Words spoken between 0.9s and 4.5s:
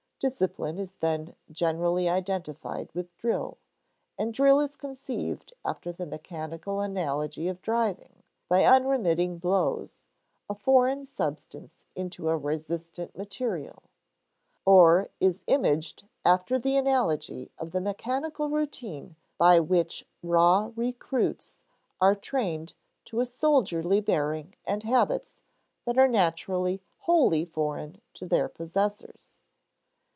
then generally identified with drill; and